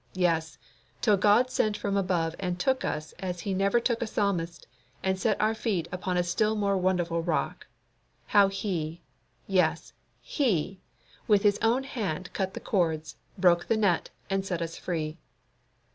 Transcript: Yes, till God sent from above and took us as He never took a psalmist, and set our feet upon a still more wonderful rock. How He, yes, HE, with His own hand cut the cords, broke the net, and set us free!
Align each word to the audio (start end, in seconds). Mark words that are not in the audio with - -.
Yes, 0.15 0.57
till 0.99 1.15
God 1.15 1.51
sent 1.51 1.77
from 1.77 1.95
above 1.95 2.35
and 2.39 2.59
took 2.59 2.83
us 2.83 3.11
as 3.19 3.41
He 3.41 3.53
never 3.53 3.79
took 3.79 4.01
a 4.01 4.07
psalmist, 4.07 4.65
and 5.03 5.19
set 5.19 5.39
our 5.39 5.53
feet 5.53 5.87
upon 5.91 6.17
a 6.17 6.23
still 6.23 6.55
more 6.55 6.75
wonderful 6.75 7.21
rock. 7.21 7.67
How 8.25 8.47
He, 8.47 9.03
yes, 9.45 9.93
HE, 10.23 10.79
with 11.27 11.43
His 11.43 11.59
own 11.61 11.83
hand 11.83 12.33
cut 12.33 12.55
the 12.55 12.59
cords, 12.59 13.17
broke 13.37 13.67
the 13.67 13.77
net, 13.77 14.09
and 14.27 14.43
set 14.43 14.59
us 14.63 14.75
free! 14.75 15.19